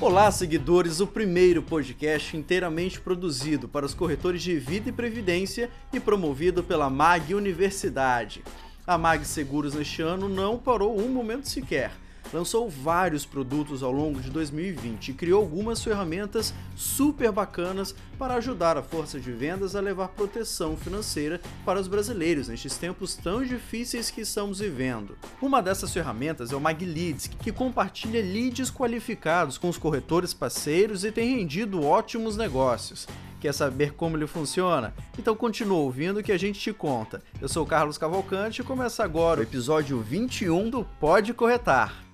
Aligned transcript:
Olá, 0.00 0.30
seguidores, 0.30 1.00
o 1.00 1.08
primeiro 1.08 1.60
podcast 1.60 2.36
inteiramente 2.36 3.00
produzido 3.00 3.68
para 3.68 3.84
os 3.84 3.94
corretores 3.94 4.40
de 4.40 4.56
vida 4.56 4.90
e 4.90 4.92
previdência 4.92 5.68
e 5.92 5.98
promovido 5.98 6.62
pela 6.62 6.88
MAG 6.88 7.34
Universidade. 7.34 8.44
A 8.86 8.96
MAG 8.96 9.24
Seguros 9.24 9.74
neste 9.74 10.00
ano 10.00 10.28
não 10.28 10.56
parou 10.56 10.96
um 10.96 11.08
momento 11.08 11.48
sequer 11.48 11.90
lançou 12.32 12.68
vários 12.68 13.24
produtos 13.24 13.82
ao 13.82 13.92
longo 13.92 14.20
de 14.20 14.30
2020 14.30 15.08
e 15.08 15.14
criou 15.14 15.40
algumas 15.40 15.82
ferramentas 15.82 16.54
super 16.76 17.32
bacanas 17.32 17.94
para 18.18 18.34
ajudar 18.34 18.76
a 18.76 18.82
força 18.82 19.18
de 19.20 19.30
vendas 19.32 19.76
a 19.76 19.80
levar 19.80 20.08
proteção 20.08 20.76
financeira 20.76 21.40
para 21.64 21.80
os 21.80 21.88
brasileiros 21.88 22.48
nestes 22.48 22.76
tempos 22.76 23.14
tão 23.14 23.44
difíceis 23.44 24.10
que 24.10 24.22
estamos 24.22 24.58
vivendo. 24.58 25.16
Uma 25.40 25.62
dessas 25.62 25.92
ferramentas 25.92 26.52
é 26.52 26.56
o 26.56 26.60
MagLeads, 26.60 27.28
que 27.28 27.52
compartilha 27.52 28.20
leads 28.20 28.70
qualificados 28.70 29.56
com 29.58 29.68
os 29.68 29.78
corretores 29.78 30.34
parceiros 30.34 31.04
e 31.04 31.12
tem 31.12 31.36
rendido 31.36 31.84
ótimos 31.84 32.36
negócios. 32.36 33.06
Quer 33.40 33.54
saber 33.54 33.94
como 33.94 34.16
ele 34.16 34.26
funciona? 34.26 34.92
Então 35.16 35.36
continua 35.36 35.78
ouvindo 35.78 36.22
que 36.22 36.32
a 36.32 36.38
gente 36.38 36.58
te 36.58 36.72
conta. 36.72 37.22
Eu 37.40 37.48
sou 37.48 37.64
Carlos 37.64 37.96
Cavalcante 37.96 38.60
e 38.60 38.64
começa 38.64 39.04
agora 39.04 39.40
o 39.40 39.44
episódio 39.44 40.00
21 40.00 40.68
do 40.70 40.84
Pode 40.98 41.32
Corretar. 41.32 42.07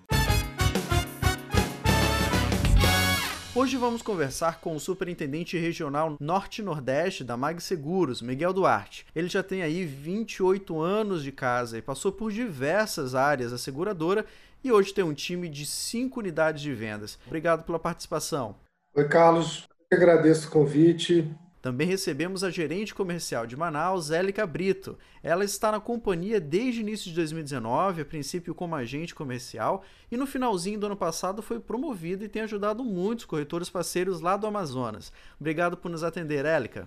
Hoje 3.57 3.77
vamos 3.77 4.03
conversar 4.03 4.61
com 4.61 4.75
o 4.75 4.81
Superintendente 4.81 5.57
Regional 5.57 6.17
Norte-Nordeste 6.19 7.23
da 7.23 7.37
Mag 7.37 7.63
Seguros, 7.63 8.21
Miguel 8.21 8.53
Duarte. 8.53 9.07
Ele 9.15 9.29
já 9.29 9.45
tem 9.45 9.63
aí 9.63 9.85
28 9.85 10.81
anos 10.81 11.23
de 11.23 11.31
casa 11.31 11.79
e 11.79 11.83
passou 11.83 12.11
por 12.11 12.33
diversas 12.33 13.15
áreas 13.15 13.53
da 13.53 13.59
seguradora 13.59 14.27
e 14.65 14.73
hoje 14.73 14.93
tem 14.93 15.05
um 15.05 15.15
time 15.15 15.49
de 15.49 15.65
5 15.65 16.19
unidades 16.19 16.63
de 16.63 16.75
vendas. 16.75 17.17
Obrigado 17.27 17.63
pela 17.63 17.79
participação. 17.79 18.57
Oi, 18.93 19.07
Carlos. 19.07 19.69
Eu 19.89 19.99
agradeço 19.99 20.49
o 20.49 20.51
convite. 20.51 21.33
Também 21.65 21.87
recebemos 21.87 22.45
a 22.45 22.51
gerente 22.51 22.95
comercial 22.95 23.47
de 23.47 23.57
Manaus, 23.57 24.11
Élica 24.11 24.47
Brito. 24.47 24.99
Ela 25.23 25.47
está 25.47 25.73
na 25.73 25.81
companhia 25.81 26.39
desde 26.39 26.83
início 26.83 27.09
de 27.09 27.17
2019, 27.17 28.03
a 28.03 28.05
princípio 28.05 28.55
como 28.55 28.75
agente 28.75 29.15
comercial, 29.15 29.83
e 30.13 30.17
no 30.19 30.27
finalzinho 30.27 30.79
do 30.79 30.85
ano 30.85 30.95
passado 30.95 31.41
foi 31.41 31.59
promovida 31.59 32.23
e 32.23 32.29
tem 32.29 32.43
ajudado 32.43 32.85
muitos 32.85 33.25
corretores 33.25 33.71
parceiros 33.71 34.21
lá 34.21 34.37
do 34.37 34.47
Amazonas. 34.47 35.11
Obrigado 35.41 35.75
por 35.75 35.91
nos 35.91 36.05
atender, 36.05 36.45
Élica. 36.45 36.87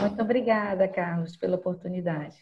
Muito 0.00 0.22
obrigada, 0.22 0.86
Carlos, 0.86 1.36
pela 1.36 1.56
oportunidade. 1.56 2.36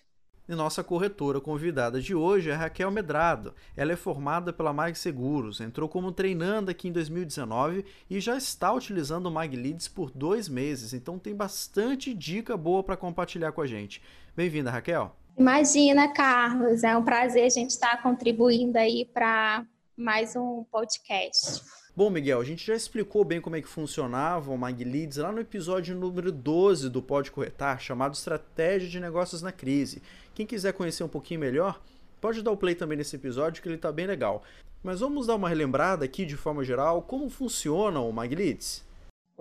E 0.48 0.54
nossa 0.56 0.82
corretora 0.82 1.40
convidada 1.40 2.00
de 2.00 2.14
hoje 2.14 2.50
é 2.50 2.54
Raquel 2.54 2.90
Medrado. 2.90 3.54
Ela 3.76 3.92
é 3.92 3.96
formada 3.96 4.52
pela 4.52 4.72
Mag 4.72 4.98
Seguros, 4.98 5.60
entrou 5.60 5.88
como 5.88 6.10
treinando 6.10 6.70
aqui 6.70 6.88
em 6.88 6.92
2019 6.92 7.84
e 8.10 8.20
já 8.20 8.36
está 8.36 8.72
utilizando 8.72 9.26
o 9.26 9.30
Mag 9.30 9.54
Leads 9.56 9.86
por 9.86 10.10
dois 10.10 10.48
meses, 10.48 10.92
então 10.92 11.18
tem 11.18 11.34
bastante 11.34 12.12
dica 12.12 12.56
boa 12.56 12.82
para 12.82 12.96
compartilhar 12.96 13.52
com 13.52 13.60
a 13.60 13.66
gente. 13.66 14.02
Bem-vinda, 14.36 14.70
Raquel. 14.70 15.14
Imagina, 15.38 16.12
Carlos, 16.12 16.82
é 16.82 16.96
um 16.96 17.04
prazer 17.04 17.44
a 17.44 17.48
gente 17.48 17.70
estar 17.70 18.02
contribuindo 18.02 18.76
aí 18.76 19.08
para 19.14 19.64
mais 19.96 20.34
um 20.34 20.64
podcast. 20.64 21.62
Bom, 21.94 22.08
Miguel, 22.08 22.40
a 22.40 22.44
gente 22.44 22.66
já 22.66 22.74
explicou 22.74 23.22
bem 23.22 23.38
como 23.38 23.54
é 23.54 23.60
que 23.60 23.68
funcionava 23.68 24.50
o 24.50 24.56
MagLeads 24.56 25.18
lá 25.18 25.30
no 25.30 25.40
episódio 25.40 25.94
número 25.94 26.32
12 26.32 26.88
do 26.88 27.02
Pode 27.02 27.30
Corretar, 27.30 27.78
chamado 27.78 28.14
Estratégia 28.14 28.88
de 28.88 28.98
Negócios 28.98 29.42
na 29.42 29.52
Crise. 29.52 30.02
Quem 30.34 30.46
quiser 30.46 30.72
conhecer 30.72 31.04
um 31.04 31.08
pouquinho 31.08 31.40
melhor, 31.40 31.82
pode 32.18 32.40
dar 32.40 32.50
o 32.50 32.56
play 32.56 32.74
também 32.74 32.96
nesse 32.96 33.16
episódio 33.16 33.62
que 33.62 33.68
ele 33.68 33.74
está 33.74 33.92
bem 33.92 34.06
legal. 34.06 34.42
Mas 34.82 35.00
vamos 35.00 35.26
dar 35.26 35.34
uma 35.34 35.50
relembrada 35.50 36.02
aqui 36.02 36.24
de 36.24 36.34
forma 36.34 36.64
geral 36.64 37.02
como 37.02 37.28
funciona 37.28 38.00
o 38.00 38.10
MagLeads? 38.10 38.82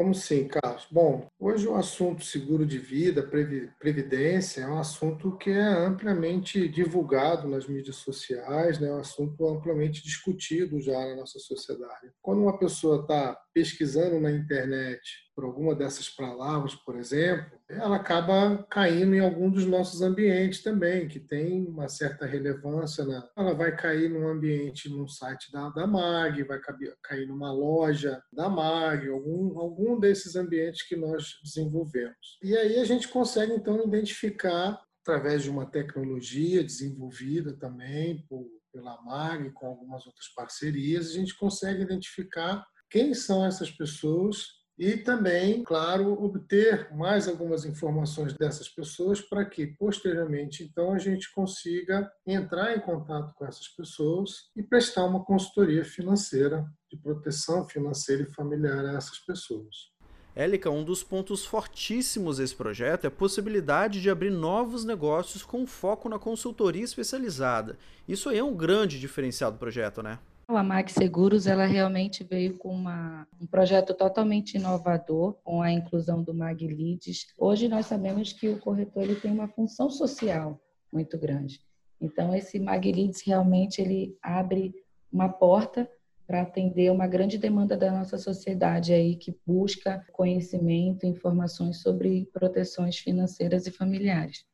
Vamos 0.02 0.24
sim, 0.24 0.48
Carlos. 0.48 0.88
Bom, 0.90 1.28
hoje 1.40 1.68
o 1.68 1.76
assunto 1.76 2.26
seguro 2.26 2.66
de 2.66 2.80
vida, 2.80 3.22
previdência, 3.22 4.62
é 4.62 4.68
um 4.68 4.80
assunto 4.80 5.38
que 5.38 5.52
é 5.52 5.62
amplamente 5.62 6.68
divulgado 6.68 7.48
nas 7.48 7.68
mídias 7.68 7.98
sociais, 7.98 8.80
né? 8.80 8.88
é 8.88 8.94
um 8.94 9.00
assunto 9.00 9.48
amplamente 9.48 10.04
discutido 10.04 10.82
já 10.82 11.00
na 11.06 11.18
nossa 11.18 11.38
sociedade. 11.38 12.12
Quando 12.20 12.42
uma 12.42 12.58
pessoa 12.58 13.02
está 13.02 13.40
pesquisando 13.54 14.20
na 14.20 14.32
internet 14.32 15.02
por 15.36 15.46
alguma 15.46 15.74
dessas 15.74 16.10
palavras, 16.10 16.76
por 16.76 16.98
exemplo, 16.98 17.60
ela 17.70 17.96
acaba 17.96 18.64
caindo 18.70 19.16
em 19.16 19.20
algum 19.20 19.50
dos 19.50 19.66
nossos 19.66 20.02
ambientes 20.02 20.62
também, 20.62 21.08
que 21.08 21.20
tem 21.20 21.66
uma 21.66 21.88
certa 21.90 22.26
relevância. 22.26 23.04
Na... 23.06 23.28
Ela 23.36 23.54
vai 23.54 23.76
cair 23.76 24.10
num 24.10 24.28
ambiente, 24.28 24.90
num 24.90 25.08
site 25.08 25.52
da, 25.52 25.70
da 25.70 25.88
MAG, 25.88 26.44
vai 26.44 26.60
cair 27.02 27.28
numa 27.28 27.52
loja 27.52 28.22
da 28.32 28.50
MAG, 28.50 29.08
algum, 29.08 29.58
algum 29.58 30.00
desses 30.00 30.36
ambientes 30.36 30.88
que 30.88 30.96
nós 30.96 31.40
desenvolvemos. 31.44 32.38
E 32.44 32.56
aí 32.56 32.80
a 32.80 32.86
gente 32.86 33.08
consegue, 33.08 33.54
então, 33.54 33.84
identificar, 33.84 34.80
através 35.02 35.44
de 35.44 35.50
uma 35.50 35.66
tecnologia 35.66 36.64
desenvolvida 36.64 37.54
também 37.58 38.24
por, 38.28 38.46
pela 38.72 39.02
MAG, 39.02 39.50
com 39.54 39.66
algumas 39.68 40.06
outras 40.06 40.28
parcerias, 40.36 41.10
a 41.10 41.14
gente 41.14 41.38
consegue 41.38 41.82
identificar 41.82 42.66
quem 42.92 43.14
são 43.14 43.46
essas 43.46 43.72
pessoas 43.72 44.60
e 44.78 44.98
também, 44.98 45.64
claro, 45.64 46.12
obter 46.24 46.94
mais 46.94 47.28
algumas 47.28 47.66
informações 47.66 48.34
dessas 48.34 48.68
pessoas 48.68 49.22
para 49.22 49.46
que, 49.46 49.68
posteriormente, 49.68 50.64
então, 50.64 50.92
a 50.94 50.98
gente 50.98 51.32
consiga 51.34 52.12
entrar 52.26 52.76
em 52.76 52.82
contato 52.82 53.34
com 53.36 53.46
essas 53.46 53.68
pessoas 53.70 54.50
e 54.56 54.64
prestar 54.64 55.06
uma 55.06 55.24
consultoria 55.24 55.86
financeira, 55.86 56.66
de 56.90 56.98
proteção 56.98 57.64
financeira 57.64 58.24
e 58.24 58.34
familiar 58.34 58.84
a 58.86 58.98
essas 58.98 59.20
pessoas. 59.20 59.92
Élica, 60.36 60.70
um 60.70 60.84
dos 60.84 61.04
pontos 61.04 61.46
fortíssimos 61.46 62.38
desse 62.38 62.56
projeto 62.56 63.06
é 63.06 63.08
a 63.08 63.12
possibilidade 63.12 64.02
de 64.02 64.10
abrir 64.10 64.32
novos 64.32 64.84
negócios 64.84 65.44
com 65.44 65.68
foco 65.68 66.10
na 66.10 66.18
consultoria 66.18 66.84
especializada. 66.84 67.78
Isso 68.08 68.30
aí 68.30 68.40
é 68.40 68.44
um 68.44 68.56
grande 68.56 69.00
diferencial 69.00 69.52
do 69.52 69.58
projeto, 69.58 70.02
né? 70.02 70.18
A 70.56 70.64
Mag 70.64 70.92
Seguros 70.92 71.48
ela 71.48 71.66
realmente 71.66 72.24
veio 72.24 72.58
com 72.58 72.74
uma, 72.74 73.28
um 73.40 73.48
projeto 73.48 73.94
totalmente 73.94 74.56
inovador 74.56 75.34
com 75.44 75.62
a 75.62 75.72
inclusão 75.72 76.22
do 76.22 76.34
Mag 76.34 76.66
Leads. 76.68 77.28
Hoje 77.38 77.68
nós 77.68 77.86
sabemos 77.86 78.34
que 78.34 78.50
o 78.50 78.60
corretor 78.60 79.04
ele 79.04 79.16
tem 79.16 79.32
uma 79.32 79.48
função 79.48 79.90
social 79.90 80.60
muito 80.92 81.18
grande. 81.18 81.62
Então 82.00 82.36
esse 82.36 82.60
Mag 82.60 82.92
Leads 82.92 83.22
realmente 83.26 83.82
ele 83.82 84.18
abre 84.22 84.74
uma 85.12 85.30
porta 85.30 85.90
para 86.28 86.42
atender 86.42 86.92
uma 86.92 87.08
grande 87.08 87.38
demanda 87.38 87.76
da 87.76 87.92
nossa 87.92 88.18
sociedade 88.18 88.94
aí 88.94 89.16
que 89.16 89.36
busca 89.46 90.06
conhecimento, 90.12 91.06
informações 91.06 91.82
sobre 91.82 92.30
proteções 92.34 92.98
financeiras 92.98 93.68
e 93.68 93.72
familiares. 93.72 94.46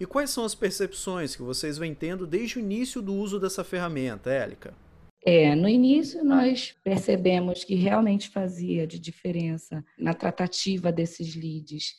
E 0.00 0.06
quais 0.06 0.30
são 0.30 0.44
as 0.44 0.54
percepções 0.54 1.34
que 1.34 1.42
vocês 1.42 1.76
vêm 1.76 1.94
tendo 1.94 2.26
desde 2.26 2.58
o 2.58 2.60
início 2.60 3.02
do 3.02 3.14
uso 3.14 3.40
dessa 3.40 3.64
ferramenta, 3.64 4.30
Élica? 4.30 4.72
É, 5.24 5.54
no 5.54 5.68
início 5.68 6.24
nós 6.24 6.74
percebemos 6.82 7.64
que 7.64 7.74
realmente 7.74 8.28
fazia 8.28 8.86
de 8.86 8.98
diferença 8.98 9.84
na 9.98 10.14
tratativa 10.14 10.92
desses 10.92 11.34
leads 11.34 11.96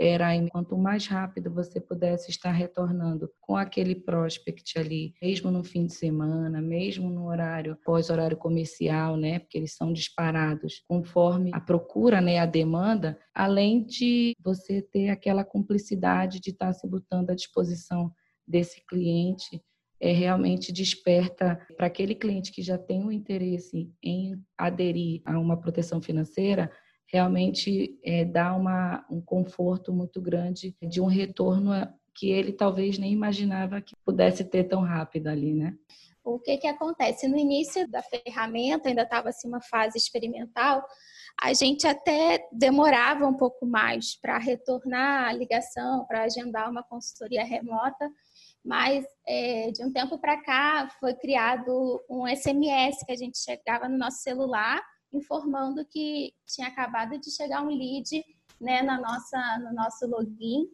era 0.00 0.28
quanto 0.48 0.78
mais 0.78 1.06
rápido 1.06 1.52
você 1.52 1.78
pudesse 1.78 2.30
estar 2.30 2.52
retornando 2.52 3.30
com 3.38 3.54
aquele 3.54 3.94
prospect 3.94 4.78
ali, 4.78 5.12
mesmo 5.20 5.50
no 5.50 5.62
fim 5.62 5.84
de 5.84 5.92
semana, 5.92 6.62
mesmo 6.62 7.10
no 7.10 7.26
horário 7.26 7.76
pós-horário 7.84 8.36
comercial, 8.36 9.18
né? 9.18 9.40
Porque 9.40 9.58
eles 9.58 9.74
são 9.74 9.92
disparados 9.92 10.82
conforme 10.88 11.50
a 11.52 11.60
procura, 11.60 12.18
né? 12.18 12.38
A 12.38 12.46
demanda, 12.46 13.18
além 13.34 13.84
de 13.84 14.34
você 14.42 14.80
ter 14.80 15.10
aquela 15.10 15.44
cumplicidade 15.44 16.40
de 16.40 16.48
estar 16.48 16.72
se 16.72 16.88
botando 16.88 17.28
à 17.28 17.34
disposição 17.34 18.10
desse 18.48 18.80
cliente 18.86 19.62
é, 20.00 20.12
realmente 20.12 20.72
desperta 20.72 21.60
para 21.76 21.86
aquele 21.86 22.14
cliente 22.14 22.50
que 22.52 22.62
já 22.62 22.78
tem 22.78 23.04
o 23.04 23.12
interesse 23.12 23.92
em 24.02 24.40
aderir 24.56 25.20
a 25.24 25.38
uma 25.38 25.60
proteção 25.60 26.00
financeira, 26.00 26.70
realmente 27.06 27.98
é, 28.04 28.24
dá 28.24 28.54
uma, 28.54 29.04
um 29.10 29.20
conforto 29.20 29.92
muito 29.92 30.20
grande 30.20 30.74
de 30.82 31.00
um 31.00 31.06
retorno 31.06 31.72
que 32.14 32.30
ele 32.30 32.52
talvez 32.52 32.98
nem 32.98 33.12
imaginava 33.12 33.80
que 33.80 33.94
pudesse 34.04 34.44
ter 34.44 34.64
tão 34.64 34.82
rápido 34.82 35.28
ali, 35.28 35.54
né? 35.54 35.76
O 36.22 36.38
que 36.38 36.58
que 36.58 36.66
acontece? 36.66 37.26
No 37.26 37.36
início 37.36 37.88
da 37.88 38.02
ferramenta, 38.02 38.88
ainda 38.88 39.02
estava 39.02 39.30
assim 39.30 39.48
uma 39.48 39.60
fase 39.60 39.96
experimental, 39.96 40.84
a 41.40 41.54
gente 41.54 41.86
até 41.86 42.46
demorava 42.52 43.26
um 43.26 43.34
pouco 43.34 43.64
mais 43.64 44.20
para 44.20 44.36
retornar 44.36 45.28
a 45.28 45.32
ligação, 45.32 46.04
para 46.06 46.24
agendar 46.24 46.70
uma 46.70 46.82
consultoria 46.82 47.42
remota, 47.42 48.10
mas 48.64 49.04
é, 49.26 49.70
de 49.70 49.84
um 49.84 49.92
tempo 49.92 50.18
para 50.18 50.42
cá 50.42 50.88
foi 51.00 51.14
criado 51.14 52.00
um 52.08 52.26
SMS 52.26 53.04
que 53.04 53.12
a 53.12 53.16
gente 53.16 53.38
chegava 53.38 53.88
no 53.88 53.96
nosso 53.96 54.18
celular 54.18 54.80
informando 55.12 55.84
que 55.84 56.32
tinha 56.46 56.68
acabado 56.68 57.18
de 57.18 57.30
chegar 57.30 57.62
um 57.62 57.68
lead 57.68 58.24
né, 58.60 58.82
na 58.82 59.00
nossa, 59.00 59.58
no 59.58 59.74
nosso 59.74 60.06
login. 60.06 60.68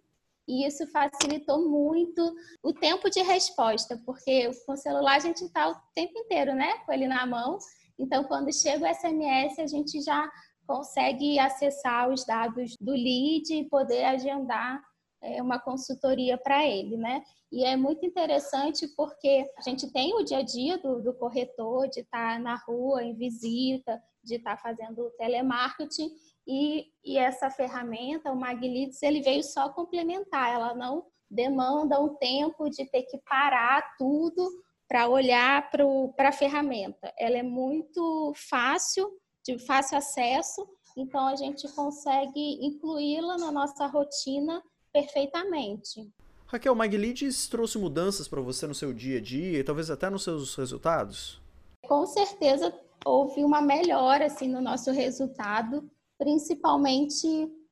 E 0.49 0.67
isso 0.67 0.87
facilitou 0.89 1.69
muito 1.69 2.35
o 2.63 2.73
tempo 2.73 3.11
de 3.11 3.21
resposta, 3.21 4.01
porque 4.05 4.51
com 4.65 4.73
o 4.73 4.77
celular 4.77 5.17
a 5.17 5.21
gente 5.21 5.45
está 5.45 5.69
o 5.69 5.77
tempo 5.93 6.17
inteiro, 6.19 6.55
né, 6.55 6.79
com 6.85 6.93
ele 6.93 7.09
na 7.09 7.27
mão, 7.27 7.59
Então, 7.99 8.25
quando 8.25 8.53
chega 8.53 8.85
o 8.85 8.95
SMS, 8.95 9.59
a 9.59 9.67
gente 9.67 10.03
já 10.03 10.31
consegue 10.67 11.39
acessar 11.39 12.11
os 12.11 12.27
dados 12.27 12.77
do 12.79 12.93
lead 12.93 13.55
e 13.55 13.69
poder 13.69 14.05
agendar 14.05 14.83
é, 15.23 15.43
uma 15.43 15.59
consultoria 15.59 16.37
para 16.39 16.67
ele, 16.67 16.97
né? 16.97 17.23
E 17.51 17.65
é 17.65 17.77
muito 17.77 18.05
interessante 18.05 18.87
porque 18.97 19.45
a 19.57 19.63
gente 19.63 19.91
tem 19.93 20.15
o 20.15 20.25
dia 20.25 20.39
a 20.39 20.43
dia 20.43 20.79
do, 20.79 21.03
do 21.03 21.15
corretor 21.15 21.89
de 21.89 22.01
estar 22.01 22.35
tá 22.35 22.39
na 22.39 22.57
rua, 22.57 23.03
em 23.03 23.15
visita, 23.15 24.01
de 24.23 24.37
estar 24.37 24.57
tá 24.57 24.63
fazendo 24.63 25.11
telemarketing 25.19 26.11
e, 26.47 26.87
e 27.05 27.19
essa 27.19 27.51
ferramenta, 27.51 28.31
o 28.31 28.37
Maglides, 28.37 29.03
ele 29.03 29.21
veio 29.21 29.43
só 29.43 29.69
complementar, 29.71 30.55
ela 30.55 30.75
não 30.75 31.05
demanda 31.29 32.01
um 32.01 32.15
tempo 32.17 32.71
de 32.71 32.89
ter 32.89 33.03
que 33.03 33.19
parar 33.19 33.97
tudo 33.99 34.49
para 34.89 35.09
olhar 35.09 35.69
para 35.71 36.29
a 36.29 36.33
ferramenta. 36.33 37.13
Ela 37.19 37.39
é 37.39 37.43
muito 37.43 38.33
fácil, 38.49 39.11
de 39.45 39.59
fácil 39.59 39.99
acesso, 39.99 40.67
então 40.97 41.27
a 41.27 41.35
gente 41.35 41.69
consegue 41.75 42.65
incluí-la 42.65 43.37
na 43.39 43.51
nossa 43.51 43.87
rotina 43.87 44.63
perfeitamente. 44.97 46.11
Raquel, 46.47 46.75
Maglides 46.75 47.49
trouxe 47.49 47.77
mudanças 47.77 48.27
para 48.27 48.41
você 48.41 48.67
no 48.67 48.75
seu 48.75 48.95
dia 48.95 49.19
a 49.19 49.21
dia 49.21 49.59
e 49.59 49.65
talvez 49.65 49.91
até 49.91 50.09
nos 50.09 50.23
seus 50.23 50.55
resultados? 50.55 51.41
Com 51.83 52.07
certeza 52.07 52.73
houve 53.05 53.45
uma 53.45 53.61
melhora 53.61 54.27
assim, 54.27 54.49
no 54.49 54.61
nosso 54.61 54.91
resultado, 54.91 55.89
principalmente 56.19 57.27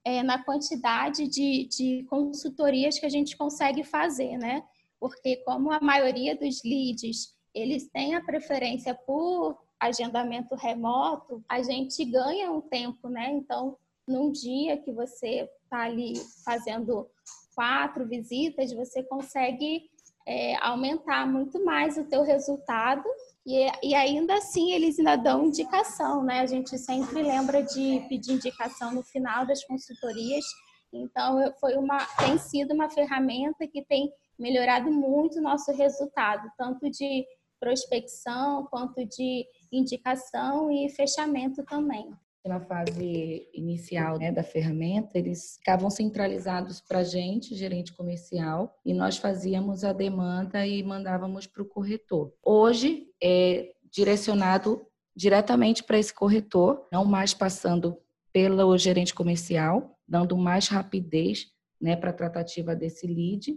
é, 0.05 0.23
na 0.23 0.45
quantidade 0.45 1.27
de, 1.27 1.67
de 1.67 2.05
consultorias 2.11 2.99
que 2.99 3.07
a 3.07 3.09
gente 3.09 3.37
consegue 3.37 3.83
fazer, 3.83 4.37
né? 4.37 4.63
Porque 5.01 5.37
como 5.37 5.73
a 5.73 5.81
maioria 5.81 6.37
dos 6.37 6.63
leads 6.63 7.35
eles 7.55 7.89
têm 7.89 8.15
a 8.15 8.25
preferência 8.25 8.95
por 8.95 9.57
agendamento 9.81 10.55
remoto, 10.57 11.43
a 11.49 11.63
gente 11.63 12.05
ganha 12.05 12.51
um 12.51 12.61
tempo, 12.61 13.09
né? 13.09 13.31
Então, 13.31 13.77
num 14.07 14.31
dia 14.31 14.77
que 14.77 14.93
você 14.93 15.49
está 15.65 15.85
ali 15.85 16.15
fazendo 16.45 17.09
quatro 17.55 18.07
visitas, 18.07 18.73
você 18.73 19.03
consegue 19.03 19.83
é, 20.27 20.57
aumentar 20.57 21.27
muito 21.27 21.63
mais 21.65 21.97
o 21.97 22.05
teu 22.05 22.23
resultado 22.23 23.05
e, 23.47 23.67
e, 23.83 23.95
ainda 23.95 24.35
assim 24.37 24.73
eles 24.73 24.99
ainda 24.99 25.17
dão 25.17 25.47
indicação, 25.47 26.23
né? 26.25 26.41
A 26.41 26.47
gente 26.47 26.79
sempre 26.79 27.23
lembra 27.23 27.63
de 27.63 28.05
pedir 28.09 28.33
indicação 28.33 28.93
no 28.93 29.03
final 29.03 29.47
das 29.47 29.63
consultorias. 29.65 30.45
Então 30.93 31.39
foi 31.61 31.77
uma 31.77 31.99
tem 32.17 32.39
sido 32.39 32.73
uma 32.73 32.89
ferramenta 32.89 33.67
que 33.67 33.85
tem 33.85 34.11
melhorado 34.39 34.91
muito 34.91 35.39
o 35.39 35.43
nosso 35.43 35.73
resultado, 35.73 36.49
tanto 36.57 36.91
de 36.91 37.27
prospecção 37.61 38.67
quanto 38.71 39.05
de 39.05 39.47
indicação 39.71 40.71
e 40.71 40.89
fechamento 40.91 41.63
também 41.65 42.11
na 42.47 42.61
fase 42.61 43.49
inicial 43.55 44.19
né, 44.19 44.31
da 44.31 44.43
ferramenta, 44.43 45.19
eles 45.19 45.57
ficavam 45.59 45.89
centralizados 45.89 46.81
para 46.81 46.99
a 46.99 47.05
gente, 47.05 47.55
gerente 47.55 47.93
comercial, 47.95 48.79
e 48.85 48.93
nós 48.93 49.17
fazíamos 49.17 49.83
a 49.83 49.93
demanda 49.93 50.67
e 50.67 50.83
mandávamos 50.83 51.47
para 51.47 51.63
o 51.63 51.67
corretor. 51.67 52.33
Hoje 52.43 53.07
é 53.23 53.73
direcionado 53.91 54.87
diretamente 55.17 55.83
para 55.83 55.99
esse 55.99 56.13
corretor, 56.13 56.87
não 56.93 57.05
mais 57.05 57.33
passando 57.33 57.97
pelo 58.31 58.77
gerente 58.77 59.15
comercial, 59.15 59.99
dando 60.07 60.37
mais 60.37 60.69
rapidez 60.69 61.47
né, 61.81 61.97
para 61.97 62.11
a 62.11 62.15
tratativa 62.15 62.77
desse 62.77 63.07
lead, 63.07 63.57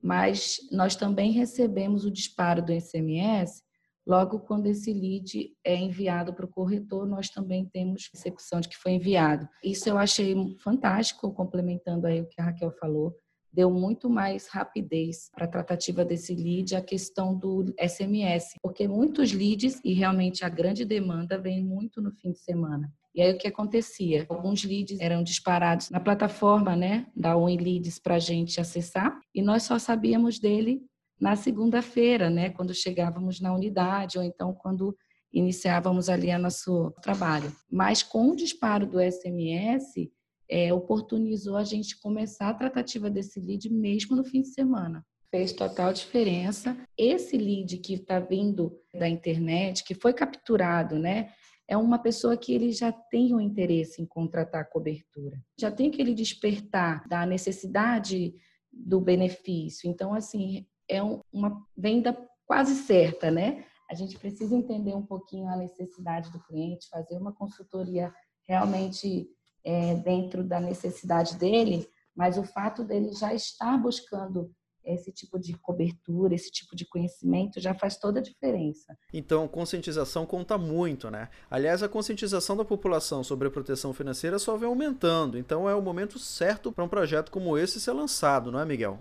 mas 0.00 0.60
nós 0.70 0.94
também 0.94 1.32
recebemos 1.32 2.04
o 2.04 2.10
disparo 2.10 2.62
do 2.62 2.72
SMS 2.72 3.62
Logo, 4.10 4.40
quando 4.40 4.66
esse 4.66 4.92
lead 4.92 5.52
é 5.64 5.76
enviado 5.76 6.34
para 6.34 6.44
o 6.44 6.48
corretor, 6.48 7.06
nós 7.06 7.30
também 7.30 7.64
temos 7.64 8.10
execução 8.12 8.60
de 8.60 8.68
que 8.68 8.76
foi 8.76 8.90
enviado. 8.90 9.48
Isso 9.62 9.88
eu 9.88 9.96
achei 9.96 10.34
fantástico, 10.58 11.32
complementando 11.32 12.08
aí 12.08 12.20
o 12.20 12.26
que 12.26 12.40
a 12.40 12.46
Raquel 12.46 12.72
falou. 12.72 13.14
Deu 13.52 13.70
muito 13.70 14.10
mais 14.10 14.48
rapidez 14.48 15.30
para 15.32 15.44
a 15.44 15.48
tratativa 15.48 16.04
desse 16.04 16.34
lead, 16.34 16.74
a 16.74 16.80
questão 16.80 17.38
do 17.38 17.72
SMS, 17.78 18.56
porque 18.60 18.88
muitos 18.88 19.30
leads, 19.30 19.80
e 19.84 19.92
realmente 19.92 20.44
a 20.44 20.48
grande 20.48 20.84
demanda, 20.84 21.38
vem 21.38 21.64
muito 21.64 22.02
no 22.02 22.10
fim 22.10 22.32
de 22.32 22.40
semana. 22.40 22.92
E 23.14 23.22
aí 23.22 23.32
o 23.32 23.38
que 23.38 23.46
acontecia? 23.46 24.26
Alguns 24.28 24.64
leads 24.64 24.98
eram 24.98 25.22
disparados 25.22 25.88
na 25.88 26.00
plataforma 26.00 26.74
né, 26.74 27.06
da 27.14 27.36
WinLeads 27.36 28.00
para 28.00 28.16
a 28.16 28.20
gente 28.20 28.60
acessar, 28.60 29.20
e 29.32 29.40
nós 29.40 29.62
só 29.62 29.78
sabíamos 29.78 30.40
dele 30.40 30.82
na 31.20 31.36
segunda-feira, 31.36 32.30
né, 32.30 32.50
quando 32.50 32.74
chegávamos 32.74 33.40
na 33.40 33.54
unidade 33.54 34.18
ou 34.18 34.24
então 34.24 34.54
quando 34.54 34.96
iniciávamos 35.32 36.08
ali 36.08 36.30
a 36.30 36.38
nosso 36.38 36.90
trabalho. 37.02 37.52
Mas 37.70 38.02
com 38.02 38.30
o 38.30 38.36
disparo 38.36 38.86
do 38.86 38.98
SMS, 39.00 40.10
é, 40.48 40.72
oportunizou 40.74 41.56
a 41.56 41.64
gente 41.64 42.00
começar 42.00 42.48
a 42.48 42.54
tratativa 42.54 43.08
desse 43.08 43.38
lead 43.38 43.72
mesmo 43.72 44.16
no 44.16 44.24
fim 44.24 44.42
de 44.42 44.48
semana. 44.48 45.04
Fez 45.30 45.52
total 45.52 45.92
diferença. 45.92 46.76
Esse 46.98 47.36
lead 47.36 47.78
que 47.78 47.94
está 47.94 48.18
vindo 48.18 48.76
da 48.92 49.08
internet, 49.08 49.84
que 49.84 49.94
foi 49.94 50.12
capturado, 50.12 50.98
né? 50.98 51.30
É 51.68 51.76
uma 51.76 52.00
pessoa 52.00 52.36
que 52.36 52.52
ele 52.52 52.72
já 52.72 52.90
tem 52.90 53.32
um 53.32 53.40
interesse 53.40 54.02
em 54.02 54.06
contratar 54.06 54.68
cobertura. 54.68 55.40
Já 55.56 55.70
tem 55.70 55.88
aquele 55.88 56.12
despertar 56.12 57.06
da 57.06 57.24
necessidade 57.24 58.34
do 58.72 59.00
benefício. 59.00 59.88
Então, 59.88 60.12
assim, 60.12 60.66
é 60.90 61.02
uma 61.32 61.64
venda 61.76 62.16
quase 62.44 62.74
certa, 62.74 63.30
né? 63.30 63.64
A 63.88 63.94
gente 63.94 64.18
precisa 64.18 64.54
entender 64.54 64.94
um 64.94 65.06
pouquinho 65.06 65.48
a 65.48 65.56
necessidade 65.56 66.30
do 66.30 66.40
cliente, 66.40 66.88
fazer 66.88 67.16
uma 67.16 67.32
consultoria 67.32 68.12
realmente 68.46 69.28
é, 69.64 69.94
dentro 69.96 70.42
da 70.42 70.60
necessidade 70.60 71.36
dele, 71.36 71.88
mas 72.14 72.36
o 72.36 72.42
fato 72.42 72.84
dele 72.84 73.12
já 73.12 73.32
estar 73.32 73.78
buscando 73.78 74.50
esse 74.84 75.12
tipo 75.12 75.38
de 75.38 75.56
cobertura, 75.58 76.34
esse 76.34 76.50
tipo 76.50 76.74
de 76.74 76.86
conhecimento 76.86 77.60
já 77.60 77.74
faz 77.74 77.96
toda 77.96 78.20
a 78.20 78.22
diferença. 78.22 78.96
Então, 79.12 79.46
conscientização 79.46 80.24
conta 80.24 80.56
muito, 80.56 81.10
né? 81.10 81.28
Aliás, 81.50 81.82
a 81.82 81.88
conscientização 81.88 82.56
da 82.56 82.64
população 82.64 83.22
sobre 83.22 83.48
a 83.48 83.50
proteção 83.50 83.92
financeira 83.92 84.38
só 84.38 84.56
vem 84.56 84.68
aumentando, 84.68 85.38
então 85.38 85.68
é 85.68 85.74
o 85.74 85.82
momento 85.82 86.18
certo 86.18 86.72
para 86.72 86.84
um 86.84 86.88
projeto 86.88 87.30
como 87.30 87.58
esse 87.58 87.80
ser 87.80 87.92
lançado, 87.92 88.50
não 88.50 88.60
é, 88.60 88.64
Miguel? 88.64 88.98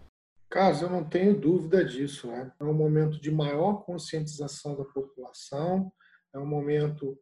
Carlos, 0.50 0.82
eu 0.82 0.90
não 0.90 1.08
tenho 1.08 1.40
dúvida 1.40 1.86
disso. 1.86 2.28
Né? 2.28 2.52
É 2.60 2.64
um 2.64 2.74
momento 2.74 3.22
de 3.22 3.32
maior 3.32 3.84
conscientização 3.84 4.76
da 4.76 4.84
população, 4.84 5.92
é 6.34 6.40
um 6.40 6.46
momento 6.46 7.18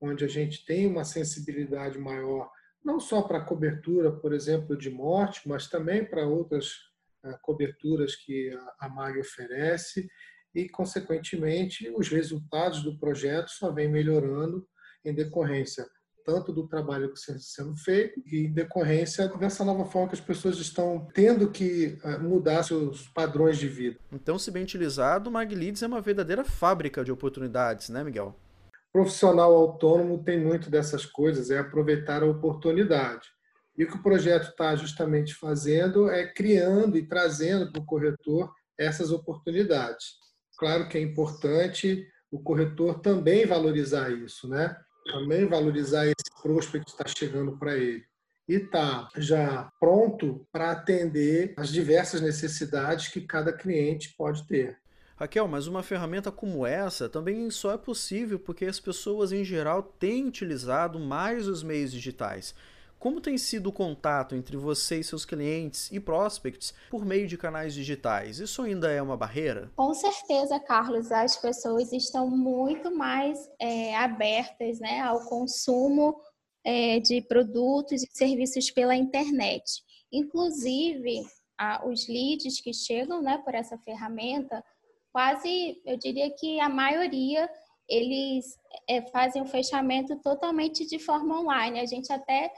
onde 0.00 0.24
a 0.24 0.28
gente 0.28 0.64
tem 0.64 0.86
uma 0.86 1.04
sensibilidade 1.04 1.96
maior, 1.96 2.50
não 2.84 2.98
só 2.98 3.22
para 3.22 3.38
a 3.38 3.44
cobertura, 3.44 4.10
por 4.10 4.32
exemplo, 4.32 4.76
de 4.76 4.90
morte, 4.90 5.48
mas 5.48 5.68
também 5.68 6.04
para 6.04 6.26
outras 6.26 6.72
uh, 7.24 7.38
coberturas 7.40 8.16
que 8.16 8.50
a, 8.80 8.88
MAG 8.88 9.20
oferece, 9.20 10.08
e, 10.52 10.68
consequentemente, 10.68 11.88
os 11.96 12.08
resultados 12.08 12.82
do 12.82 12.98
projeto 12.98 13.48
só 13.48 13.72
vêm 13.72 13.88
melhorando 13.88 14.66
em 15.04 15.14
decorrência 15.14 15.86
tanto 16.24 16.52
do 16.52 16.66
trabalho 16.66 17.12
que 17.12 17.18
está 17.18 17.38
sendo 17.38 17.76
feito 17.76 18.22
e 18.26 18.46
em 18.46 18.52
decorrência 18.52 19.28
dessa 19.28 19.64
nova 19.64 19.84
forma 19.84 20.08
que 20.08 20.14
as 20.14 20.20
pessoas 20.20 20.58
estão 20.58 21.06
tendo 21.14 21.50
que 21.50 21.98
eh, 22.02 22.18
mudar 22.18 22.62
seus 22.62 23.08
padrões 23.08 23.58
de 23.58 23.68
vida. 23.68 23.98
Então, 24.12 24.38
se 24.38 24.50
bem 24.50 24.62
utilizado, 24.62 25.28
o 25.28 25.32
Maglides 25.32 25.82
é 25.82 25.86
uma 25.86 26.00
verdadeira 26.00 26.44
fábrica 26.44 27.04
de 27.04 27.12
oportunidades, 27.12 27.88
né, 27.88 28.02
Miguel? 28.02 28.36
Profissional 28.92 29.54
autônomo 29.54 30.22
tem 30.22 30.38
muito 30.38 30.70
dessas 30.70 31.06
coisas, 31.06 31.50
é 31.50 31.58
aproveitar 31.58 32.22
a 32.22 32.26
oportunidade. 32.26 33.28
E 33.76 33.84
o 33.84 33.88
que 33.88 33.96
o 33.96 34.02
projeto 34.02 34.50
está 34.50 34.76
justamente 34.76 35.34
fazendo 35.34 36.10
é 36.10 36.26
criando 36.26 36.96
e 36.98 37.06
trazendo 37.06 37.72
para 37.72 37.80
o 37.80 37.86
corretor 37.86 38.52
essas 38.78 39.10
oportunidades. 39.10 40.20
Claro 40.58 40.88
que 40.88 40.98
é 40.98 41.00
importante 41.00 42.06
o 42.30 42.38
corretor 42.38 43.00
também 43.00 43.46
valorizar 43.46 44.10
isso, 44.10 44.48
né? 44.48 44.76
Também 45.04 45.46
valorizar 45.46 46.06
esse 46.06 46.42
prospect 46.42 46.86
que 46.86 46.90
está 46.92 47.04
chegando 47.06 47.56
para 47.58 47.76
ele 47.76 48.04
e 48.48 48.54
está 48.54 49.08
já 49.16 49.70
pronto 49.78 50.46
para 50.50 50.72
atender 50.72 51.54
as 51.56 51.70
diversas 51.70 52.20
necessidades 52.20 53.08
que 53.08 53.20
cada 53.20 53.52
cliente 53.52 54.14
pode 54.16 54.46
ter. 54.46 54.78
Raquel, 55.16 55.46
mas 55.46 55.66
uma 55.66 55.82
ferramenta 55.82 56.32
como 56.32 56.66
essa 56.66 57.08
também 57.08 57.48
só 57.50 57.72
é 57.72 57.78
possível 57.78 58.38
porque 58.40 58.64
as 58.64 58.80
pessoas 58.80 59.30
em 59.30 59.44
geral 59.44 59.82
têm 59.82 60.26
utilizado 60.26 60.98
mais 60.98 61.46
os 61.46 61.62
meios 61.62 61.92
digitais. 61.92 62.54
Como 63.02 63.20
tem 63.20 63.36
sido 63.36 63.68
o 63.68 63.72
contato 63.72 64.36
entre 64.36 64.56
você 64.56 65.00
e 65.00 65.02
seus 65.02 65.24
clientes 65.24 65.90
e 65.90 65.98
prospects 65.98 66.72
por 66.88 67.04
meio 67.04 67.26
de 67.26 67.36
canais 67.36 67.74
digitais? 67.74 68.38
Isso 68.38 68.62
ainda 68.62 68.92
é 68.92 69.02
uma 69.02 69.16
barreira? 69.16 69.72
Com 69.74 69.92
certeza, 69.92 70.60
Carlos. 70.60 71.10
As 71.10 71.36
pessoas 71.36 71.92
estão 71.92 72.30
muito 72.30 72.96
mais 72.96 73.50
é, 73.58 73.96
abertas 73.96 74.78
né, 74.78 75.00
ao 75.00 75.24
consumo 75.24 76.16
é, 76.64 77.00
de 77.00 77.20
produtos 77.22 78.04
e 78.04 78.08
serviços 78.12 78.70
pela 78.70 78.94
internet. 78.94 79.82
Inclusive, 80.12 81.26
a, 81.58 81.84
os 81.84 82.06
leads 82.06 82.60
que 82.60 82.72
chegam 82.72 83.20
né, 83.20 83.36
por 83.44 83.52
essa 83.52 83.76
ferramenta, 83.78 84.62
quase, 85.10 85.82
eu 85.84 85.98
diria 85.98 86.30
que 86.30 86.60
a 86.60 86.68
maioria 86.68 87.50
eles 87.88 88.56
é, 88.88 89.02
fazem 89.10 89.42
o 89.42 89.46
fechamento 89.46 90.14
totalmente 90.20 90.86
de 90.86 91.00
forma 91.00 91.40
online. 91.40 91.80
A 91.80 91.86
gente 91.86 92.12
até, 92.12 92.52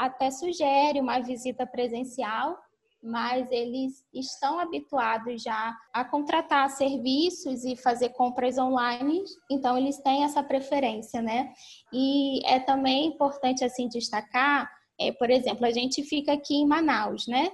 até 0.00 0.30
sugere 0.30 0.98
uma 0.98 1.20
visita 1.20 1.66
presencial, 1.66 2.58
mas 3.02 3.50
eles 3.50 4.02
estão 4.14 4.58
habituados 4.58 5.42
já 5.42 5.76
a 5.92 6.04
contratar 6.04 6.70
serviços 6.70 7.64
e 7.64 7.76
fazer 7.76 8.10
compras 8.10 8.56
online, 8.56 9.22
então 9.50 9.76
eles 9.76 9.98
têm 9.98 10.24
essa 10.24 10.42
preferência, 10.42 11.20
né? 11.20 11.52
E 11.92 12.40
é 12.46 12.58
também 12.58 13.08
importante 13.08 13.62
assim 13.62 13.88
destacar, 13.88 14.70
é, 14.98 15.12
por 15.12 15.30
exemplo, 15.30 15.66
a 15.66 15.70
gente 15.70 16.02
fica 16.02 16.32
aqui 16.32 16.56
em 16.56 16.66
Manaus, 16.66 17.26
né? 17.26 17.50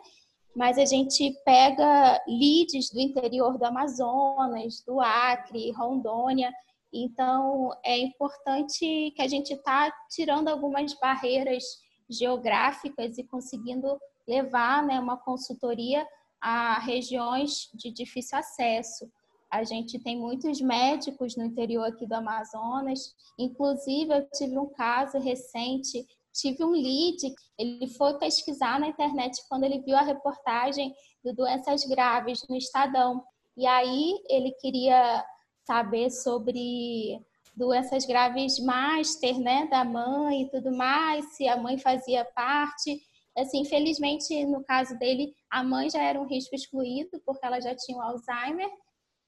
Mas 0.55 0.79
a 0.79 0.85
gente 0.85 1.33
pega 1.45 2.23
leads 2.27 2.91
do 2.91 3.01
interior 3.01 3.59
do 3.59 3.65
Amazonas, 3.65 4.83
do 4.87 5.01
Acre, 5.01 5.71
Rondônia, 5.73 6.53
então, 6.93 7.71
é 7.85 7.99
importante 7.99 9.13
que 9.15 9.21
a 9.21 9.29
gente 9.29 9.53
está 9.53 9.93
tirando 10.11 10.49
algumas 10.49 10.95
barreiras 10.95 11.63
geográficas 12.09 13.19
e 13.19 13.25
conseguindo 13.25 13.99
levar 14.27 14.83
né, 14.85 14.99
uma 14.99 15.17
consultoria 15.17 16.07
a 16.41 16.79
regiões 16.79 17.71
de 17.75 17.91
difícil 17.91 18.39
acesso. 18.39 19.11
A 19.51 19.65
gente 19.65 19.99
tem 19.99 20.19
muitos 20.19 20.61
médicos 20.61 21.37
no 21.37 21.45
interior 21.45 21.85
aqui 21.85 22.07
do 22.07 22.15
Amazonas. 22.15 23.15
Inclusive, 23.39 24.13
eu 24.13 24.29
tive 24.31 24.59
um 24.59 24.67
caso 24.67 25.19
recente, 25.19 26.07
tive 26.33 26.65
um 26.65 26.73
lead, 26.73 27.35
ele 27.59 27.89
foi 27.89 28.19
pesquisar 28.19 28.79
na 28.79 28.89
internet 28.89 29.43
quando 29.49 29.65
ele 29.65 29.81
viu 29.81 29.97
a 29.97 30.03
reportagem 30.03 30.95
de 31.25 31.33
doenças 31.33 31.85
graves 31.85 32.47
no 32.49 32.57
Estadão. 32.57 33.25
E 33.57 33.67
aí 33.67 34.21
ele 34.29 34.53
queria 34.61 35.25
saber 35.65 36.11
sobre 36.11 37.21
doenças 37.57 38.05
graves 38.05 38.59
master, 38.59 39.41
né, 39.41 39.67
da 39.71 39.85
mãe 39.85 40.43
e 40.43 40.51
tudo 40.51 40.77
mais, 40.77 41.35
se 41.35 41.49
a 41.49 41.57
mãe 41.57 41.79
fazia 41.79 42.25
parte. 42.25 43.01
Assim, 43.37 43.61
infelizmente, 43.61 44.45
no 44.45 44.63
caso 44.63 44.99
dele, 44.99 45.35
a 45.51 45.65
mãe 45.65 45.89
já 45.89 46.03
era 46.03 46.21
um 46.21 46.27
risco 46.27 46.55
excluído, 46.55 47.21
porque 47.25 47.45
ela 47.45 47.61
já 47.61 47.75
tinha 47.75 47.99
o 47.99 48.03
Alzheimer, 48.03 48.71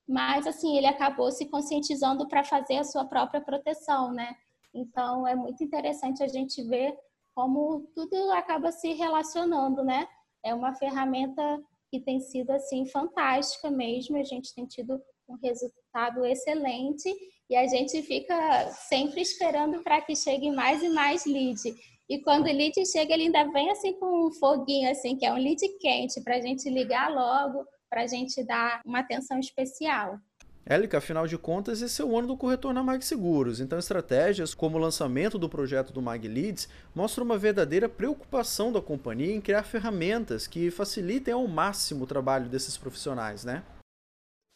mas 0.07 0.47
assim, 0.47 0.77
ele 0.77 0.87
acabou 0.87 1.31
se 1.31 1.47
conscientizando 1.47 2.29
para 2.29 2.45
fazer 2.45 2.79
a 2.79 2.85
sua 2.85 3.05
própria 3.05 3.41
proteção, 3.41 4.13
né? 4.13 4.35
Então, 4.75 5.27
é 5.27 5.35
muito 5.35 5.63
interessante 5.65 6.23
a 6.23 6.29
gente 6.29 6.63
ver 6.63 6.97
como 7.35 7.87
tudo 7.95 8.33
acaba 8.33 8.73
se 8.73 8.93
relacionando, 8.93 9.85
né? 9.85 10.07
É 10.45 10.55
uma 10.55 10.75
ferramenta 10.75 11.43
que 11.91 12.01
tem 12.01 12.21
sido 12.21 12.51
assim 12.51 12.87
fantástica 12.87 13.71
mesmo, 13.71 14.17
a 14.17 14.23
gente 14.23 14.55
tem 14.55 14.67
tido 14.67 15.01
um 15.29 15.37
resultado 15.37 16.25
excelente 16.25 17.15
e 17.49 17.57
a 17.57 17.67
gente 17.67 18.03
fica 18.03 18.71
sempre 18.73 19.23
esperando 19.23 19.83
para 19.83 20.01
que 20.01 20.15
chegue 20.15 20.51
mais 20.51 20.83
e 20.83 20.89
mais 20.89 21.25
lead. 21.25 21.75
E 22.09 22.19
quando 22.21 22.47
o 22.47 22.53
lead 22.53 22.75
chega, 22.87 23.15
ele 23.15 23.25
ainda 23.25 23.45
vem 23.53 23.71
assim 23.71 23.93
com 23.95 24.29
um 24.29 24.33
foguinho, 24.33 24.91
assim, 24.91 25.17
que 25.17 25.27
é 25.27 25.33
um 25.33 25.37
lead 25.37 25.61
quente, 25.79 26.21
para 26.23 26.37
a 26.37 26.41
gente 26.41 26.69
ligar 26.71 27.11
logo, 27.11 27.67
para 27.89 28.03
a 28.03 28.07
gente 28.07 28.43
dar 28.45 28.81
uma 28.85 29.01
atenção 29.01 29.39
especial. 29.39 30.19
Élica, 30.65 30.99
afinal 30.99 31.27
de 31.27 31.39
contas, 31.39 31.81
esse 31.81 32.03
é 32.03 32.05
o 32.05 32.17
ano 32.19 32.29
do 32.29 32.37
corretor 32.37 32.75
na 32.75 32.83
Mag 32.83 33.03
Seguros, 33.03 33.59
então 33.59 33.79
estratégias 33.79 34.53
como 34.53 34.77
o 34.77 34.81
lançamento 34.81 35.39
do 35.39 35.49
projeto 35.49 35.95
do 35.95 36.03
Mag 36.03 36.29
Leads 36.29 36.69
mostram 36.95 37.25
uma 37.25 37.39
verdadeira 37.39 37.89
preocupação 37.89 38.71
da 38.71 38.83
companhia 38.83 39.35
em 39.35 39.41
criar 39.41 39.63
ferramentas 39.63 40.47
que 40.47 40.71
facilitem 40.71 41.33
ao 41.33 41.49
máximo 41.49 42.05
o 42.05 42.07
trabalho 42.07 42.51
desses 42.51 42.77
profissionais, 42.77 43.45
né? 43.45 43.63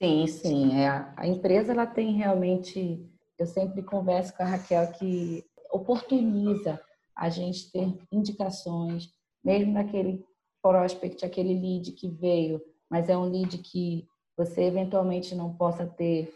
Sim, 0.02 0.26
sim. 0.26 0.80
É, 0.80 0.88
a 1.16 1.28
empresa 1.28 1.71
ela 1.71 1.87
tem 1.87 2.11
realmente, 2.14 3.09
eu 3.38 3.47
sempre 3.47 3.85
converso 3.85 4.37
com 4.37 4.42
a 4.42 4.47
Raquel 4.47 4.90
que 4.94 5.44
oportuniza 5.71 6.80
a 7.14 7.28
gente 7.28 7.71
ter 7.71 7.97
indicações, 8.11 9.12
mesmo 9.44 9.73
naquele 9.73 10.25
prospect, 10.61 11.25
aquele 11.25 11.54
lead 11.54 11.92
que 11.92 12.09
veio, 12.09 12.61
mas 12.90 13.09
é 13.09 13.16
um 13.16 13.30
lead 13.30 13.59
que 13.59 14.04
você 14.37 14.62
eventualmente 14.62 15.37
não 15.37 15.54
possa 15.54 15.87
ter 15.87 16.35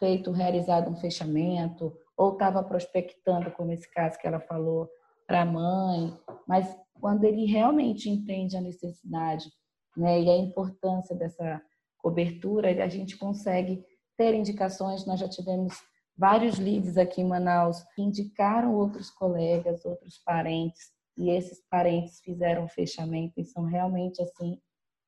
feito, 0.00 0.32
realizado 0.32 0.90
um 0.90 0.96
fechamento, 0.96 1.96
ou 2.16 2.32
estava 2.32 2.60
prospectando, 2.60 3.52
como 3.52 3.70
esse 3.70 3.88
caso 3.88 4.18
que 4.18 4.26
ela 4.26 4.40
falou, 4.40 4.88
para 5.28 5.42
a 5.42 5.46
mãe, 5.46 6.12
mas 6.44 6.76
quando 7.00 7.22
ele 7.22 7.44
realmente 7.44 8.10
entende 8.10 8.56
a 8.56 8.60
necessidade 8.60 9.48
né, 9.96 10.20
e 10.20 10.28
a 10.28 10.36
importância 10.36 11.14
dessa 11.14 11.62
cobertura, 12.02 12.84
a 12.84 12.88
gente 12.88 13.16
consegue 13.16 13.84
ter 14.16 14.34
indicações. 14.34 15.06
Nós 15.06 15.20
já 15.20 15.28
tivemos 15.28 15.74
vários 16.16 16.58
leads 16.58 16.96
aqui 16.96 17.22
em 17.22 17.28
Manaus 17.28 17.82
que 17.94 18.02
indicaram 18.02 18.74
outros 18.74 19.10
colegas, 19.10 19.84
outros 19.84 20.18
parentes, 20.24 20.90
e 21.16 21.30
esses 21.30 21.60
parentes 21.68 22.20
fizeram 22.20 22.68
fechamento 22.68 23.34
e 23.38 23.44
são 23.44 23.64
realmente 23.64 24.22
assim, 24.22 24.58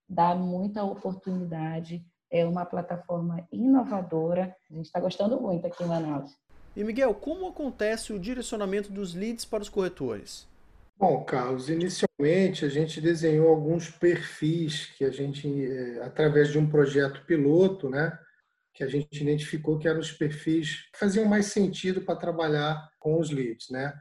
dá 0.08 0.34
muita 0.34 0.84
oportunidade. 0.84 2.04
É 2.30 2.46
uma 2.46 2.64
plataforma 2.64 3.46
inovadora. 3.52 4.54
A 4.70 4.75
gente 4.75 4.87
está 4.87 5.00
gostando 5.00 5.40
muito 5.40 5.66
aqui 5.66 5.82
em 5.82 5.87
Manaus. 5.87 6.34
E 6.75 6.82
Miguel, 6.82 7.14
como 7.14 7.46
acontece 7.46 8.12
o 8.12 8.18
direcionamento 8.18 8.90
dos 8.90 9.14
leads 9.14 9.44
para 9.44 9.62
os 9.62 9.68
corretores? 9.68 10.49
Bom, 10.96 11.25
Carlos, 11.25 11.68
inicialmente 11.68 12.64
a 12.64 12.68
gente 12.68 13.00
desenhou 13.00 13.49
alguns 13.49 13.90
perfis 13.90 14.87
que 14.96 15.04
a 15.04 15.11
gente, 15.11 15.49
eh, 15.49 16.00
através 16.04 16.49
de 16.50 16.58
um 16.58 16.68
projeto 16.68 17.25
piloto, 17.26 17.88
né, 17.90 18.16
que 18.75 18.84
a 18.84 18.88
gente 18.88 19.20
identificou 19.20 19.78
que 19.78 19.88
eram 19.88 20.00
os 20.00 20.12
perfis 20.12 20.82
que 20.92 20.99
faziam 20.99 21.25
mais 21.26 21.46
sentido 21.46 22.02
para 22.02 22.16
trabalhar 22.16 22.88
com 22.99 23.18
os 23.20 23.30
leads, 23.30 23.68
né? 23.70 23.92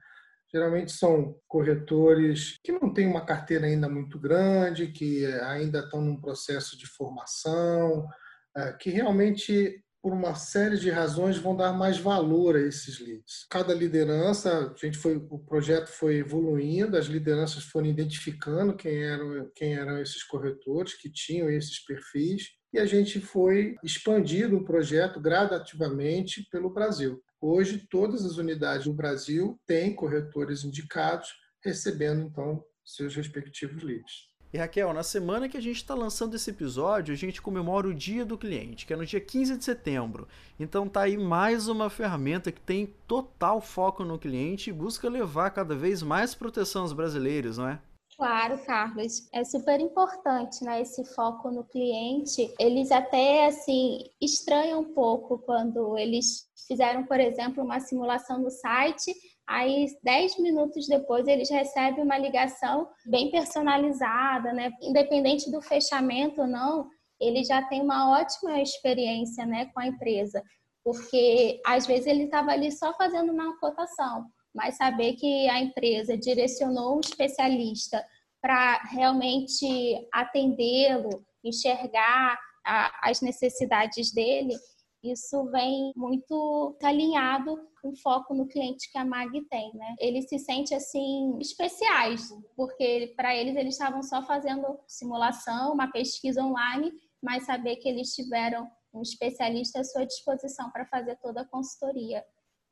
Geralmente 0.53 0.91
são 0.91 1.35
corretores 1.47 2.57
que 2.63 2.71
não 2.71 2.93
têm 2.93 3.07
uma 3.07 3.25
carteira 3.25 3.65
ainda 3.67 3.89
muito 3.89 4.19
grande, 4.19 4.87
que 4.91 5.25
ainda 5.43 5.79
estão 5.79 6.01
num 6.01 6.19
processo 6.19 6.77
de 6.77 6.85
formação, 6.87 8.07
eh, 8.55 8.73
que 8.79 8.89
realmente 8.91 9.83
por 10.01 10.13
uma 10.13 10.33
série 10.33 10.77
de 10.77 10.89
razões, 10.89 11.37
vão 11.37 11.55
dar 11.55 11.73
mais 11.73 11.97
valor 11.97 12.55
a 12.55 12.61
esses 12.61 12.99
leads. 12.99 13.45
Cada 13.49 13.73
liderança, 13.73 14.73
a 14.73 14.85
gente 14.85 14.97
foi, 14.97 15.15
o 15.29 15.37
projeto 15.37 15.87
foi 15.87 16.15
evoluindo, 16.15 16.97
as 16.97 17.05
lideranças 17.05 17.63
foram 17.63 17.87
identificando 17.87 18.75
quem 18.75 19.03
eram, 19.03 19.51
quem 19.55 19.75
eram 19.75 20.01
esses 20.01 20.23
corretores 20.23 20.95
que 20.95 21.09
tinham 21.09 21.49
esses 21.49 21.79
perfis 21.85 22.49
e 22.73 22.79
a 22.79 22.85
gente 22.85 23.19
foi 23.19 23.75
expandindo 23.83 24.57
o 24.57 24.63
projeto 24.63 25.19
gradativamente 25.19 26.47
pelo 26.49 26.73
Brasil. 26.73 27.21
Hoje, 27.39 27.85
todas 27.89 28.25
as 28.25 28.37
unidades 28.37 28.85
do 28.85 28.93
Brasil 28.93 29.59
têm 29.67 29.93
corretores 29.93 30.63
indicados, 30.63 31.29
recebendo 31.63 32.21
então 32.21 32.63
seus 32.85 33.15
respectivos 33.15 33.83
leads. 33.83 34.30
E 34.53 34.57
Raquel, 34.57 34.91
na 34.91 35.01
semana 35.01 35.47
que 35.47 35.55
a 35.55 35.61
gente 35.61 35.77
está 35.77 35.95
lançando 35.95 36.35
esse 36.35 36.49
episódio, 36.49 37.13
a 37.13 37.17
gente 37.17 37.41
comemora 37.41 37.87
o 37.87 37.93
Dia 37.93 38.25
do 38.25 38.37
Cliente, 38.37 38.85
que 38.85 38.91
é 38.91 38.97
no 38.97 39.05
dia 39.05 39.21
15 39.21 39.55
de 39.55 39.63
setembro. 39.63 40.27
Então 40.59 40.89
tá 40.89 41.03
aí 41.03 41.17
mais 41.17 41.69
uma 41.69 41.89
ferramenta 41.89 42.51
que 42.51 42.59
tem 42.59 42.93
total 43.07 43.61
foco 43.61 44.03
no 44.03 44.19
cliente 44.19 44.69
e 44.69 44.73
busca 44.73 45.07
levar 45.07 45.51
cada 45.51 45.73
vez 45.73 46.03
mais 46.03 46.35
proteção 46.35 46.81
aos 46.81 46.91
brasileiros, 46.91 47.57
não 47.57 47.69
é? 47.69 47.79
Claro, 48.17 48.59
Carlos, 48.65 49.29
é 49.33 49.41
super 49.45 49.79
importante, 49.79 50.63
né, 50.65 50.81
esse 50.81 51.03
foco 51.15 51.49
no 51.49 51.63
cliente. 51.63 52.53
Eles 52.59 52.91
até 52.91 53.47
assim 53.47 54.03
estranham 54.21 54.81
um 54.81 54.93
pouco 54.93 55.39
quando 55.39 55.97
eles 55.97 56.45
fizeram, 56.67 57.05
por 57.05 57.21
exemplo, 57.21 57.63
uma 57.63 57.79
simulação 57.79 58.39
no 58.39 58.51
site 58.51 59.15
Aí, 59.51 59.85
dez 60.01 60.37
minutos 60.39 60.87
depois, 60.87 61.27
eles 61.27 61.49
recebem 61.49 62.05
uma 62.05 62.17
ligação 62.17 62.87
bem 63.05 63.29
personalizada, 63.29 64.53
né? 64.53 64.71
Independente 64.81 65.51
do 65.51 65.61
fechamento 65.61 66.39
ou 66.39 66.47
não, 66.47 66.87
ele 67.19 67.43
já 67.43 67.61
tem 67.63 67.81
uma 67.81 68.17
ótima 68.17 68.61
experiência, 68.61 69.45
né, 69.45 69.65
com 69.73 69.81
a 69.81 69.87
empresa, 69.87 70.41
porque 70.85 71.59
às 71.65 71.85
vezes 71.85 72.07
ele 72.07 72.23
estava 72.23 72.51
ali 72.51 72.71
só 72.71 72.93
fazendo 72.93 73.33
uma 73.33 73.59
cotação, 73.59 74.25
mas 74.55 74.77
saber 74.77 75.13
que 75.13 75.49
a 75.49 75.59
empresa 75.59 76.17
direcionou 76.17 76.95
um 76.95 77.01
especialista 77.01 78.01
para 78.41 78.81
realmente 78.85 79.67
atendê-lo, 80.13 81.25
enxergar 81.43 82.39
a, 82.65 83.09
as 83.09 83.19
necessidades 83.19 84.13
dele, 84.13 84.55
isso 85.03 85.45
vem 85.45 85.91
muito 85.95 86.77
alinhado 86.83 87.57
com 87.81 87.89
o 87.89 87.95
foco 87.95 88.33
no 88.33 88.47
cliente 88.47 88.91
que 88.91 88.97
a 88.97 89.05
MAG 89.05 89.41
tem, 89.49 89.73
né? 89.73 89.95
Eles 89.99 90.29
se 90.29 90.37
sentem 90.37 90.77
assim 90.77 91.37
especiais, 91.39 92.29
porque 92.55 93.13
para 93.15 93.35
eles 93.35 93.55
eles 93.55 93.73
estavam 93.73 94.03
só 94.03 94.21
fazendo 94.23 94.79
simulação, 94.87 95.73
uma 95.73 95.91
pesquisa 95.91 96.43
online, 96.43 96.91
mas 97.21 97.45
saber 97.45 97.77
que 97.77 97.89
eles 97.89 98.13
tiveram 98.13 98.69
um 98.93 99.01
especialista 99.01 99.79
à 99.79 99.83
sua 99.83 100.05
disposição 100.05 100.69
para 100.71 100.85
fazer 100.85 101.15
toda 101.17 101.41
a 101.41 101.47
consultoria 101.47 102.23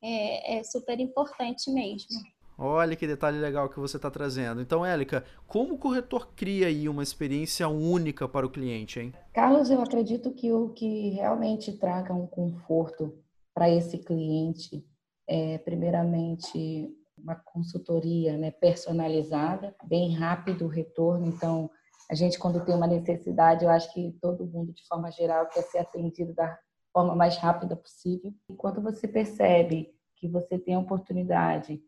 é, 0.02 0.58
é 0.58 0.64
super 0.64 0.98
importante 1.00 1.70
mesmo. 1.70 2.20
Olha 2.62 2.94
que 2.94 3.06
detalhe 3.06 3.38
legal 3.38 3.70
que 3.70 3.80
você 3.80 3.96
está 3.96 4.10
trazendo. 4.10 4.60
Então, 4.60 4.84
Élica, 4.84 5.24
como 5.46 5.74
o 5.74 5.78
corretor 5.78 6.34
cria 6.36 6.66
aí 6.66 6.90
uma 6.90 7.02
experiência 7.02 7.66
única 7.68 8.28
para 8.28 8.44
o 8.44 8.50
cliente, 8.50 9.00
hein? 9.00 9.14
Carlos, 9.32 9.70
eu 9.70 9.80
acredito 9.80 10.30
que 10.32 10.52
o 10.52 10.68
que 10.68 11.08
realmente 11.08 11.72
traga 11.72 12.12
um 12.12 12.26
conforto 12.26 13.18
para 13.54 13.70
esse 13.70 13.96
cliente 13.96 14.84
é, 15.26 15.56
primeiramente, 15.56 16.94
uma 17.16 17.34
consultoria 17.34 18.36
né, 18.36 18.50
personalizada, 18.50 19.74
bem 19.84 20.12
rápido 20.14 20.66
o 20.66 20.68
retorno. 20.68 21.26
Então, 21.26 21.70
a 22.10 22.14
gente, 22.14 22.38
quando 22.38 22.62
tem 22.62 22.74
uma 22.74 22.86
necessidade, 22.86 23.64
eu 23.64 23.70
acho 23.70 23.90
que 23.94 24.14
todo 24.20 24.46
mundo, 24.46 24.74
de 24.74 24.86
forma 24.86 25.10
geral, 25.10 25.46
quer 25.46 25.62
ser 25.62 25.78
atendido 25.78 26.34
da 26.34 26.58
forma 26.92 27.14
mais 27.14 27.38
rápida 27.38 27.74
possível. 27.74 28.34
E 28.50 28.54
quando 28.54 28.82
você 28.82 29.08
percebe 29.08 29.94
que 30.16 30.28
você 30.28 30.58
tem 30.58 30.74
a 30.74 30.78
oportunidade 30.80 31.80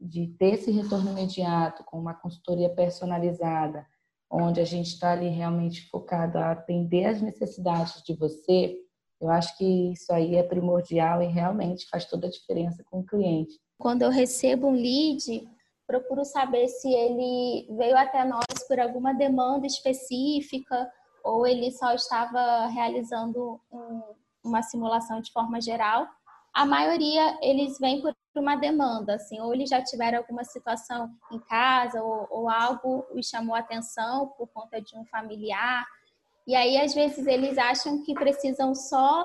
de 0.00 0.28
ter 0.38 0.54
esse 0.54 0.70
retorno 0.70 1.10
imediato 1.10 1.84
com 1.84 1.98
uma 1.98 2.14
consultoria 2.14 2.70
personalizada, 2.70 3.86
onde 4.30 4.60
a 4.60 4.64
gente 4.64 4.86
está 4.86 5.12
ali 5.12 5.28
realmente 5.28 5.88
focado 5.88 6.38
a 6.38 6.52
atender 6.52 7.04
as 7.04 7.20
necessidades 7.20 8.02
de 8.02 8.14
você, 8.14 8.76
eu 9.20 9.28
acho 9.28 9.56
que 9.58 9.92
isso 9.92 10.12
aí 10.12 10.36
é 10.36 10.42
primordial 10.42 11.22
e 11.22 11.26
realmente 11.26 11.86
faz 11.90 12.06
toda 12.06 12.26
a 12.26 12.30
diferença 12.30 12.82
com 12.90 13.00
o 13.00 13.04
cliente. 13.04 13.60
Quando 13.78 14.02
eu 14.02 14.10
recebo 14.10 14.68
um 14.68 14.72
lead, 14.72 15.46
procuro 15.86 16.24
saber 16.24 16.68
se 16.68 16.88
ele 16.88 17.66
veio 17.76 17.96
até 17.96 18.24
nós 18.24 18.44
por 18.66 18.80
alguma 18.80 19.12
demanda 19.12 19.66
específica 19.66 20.90
ou 21.22 21.46
ele 21.46 21.70
só 21.72 21.92
estava 21.92 22.66
realizando 22.68 23.60
um, 23.70 24.02
uma 24.42 24.62
simulação 24.62 25.20
de 25.20 25.30
forma 25.32 25.60
geral. 25.60 26.06
A 26.54 26.64
maioria 26.64 27.38
eles 27.42 27.78
vêm 27.78 28.00
por 28.00 28.14
uma 28.38 28.56
demanda, 28.56 29.14
assim, 29.14 29.40
ou 29.40 29.52
eles 29.52 29.68
já 29.68 29.82
tiveram 29.82 30.18
alguma 30.18 30.44
situação 30.44 31.10
em 31.32 31.38
casa 31.40 32.02
ou, 32.02 32.26
ou 32.30 32.48
algo 32.48 33.04
os 33.12 33.26
chamou 33.26 33.54
atenção 33.54 34.28
por 34.36 34.46
conta 34.48 34.80
de 34.80 34.96
um 34.96 35.04
familiar 35.06 35.84
e 36.50 36.54
aí, 36.56 36.78
às 36.78 36.92
vezes, 36.92 37.26
eles 37.28 37.56
acham 37.58 38.02
que 38.02 38.12
precisam 38.12 38.74
só 38.74 39.24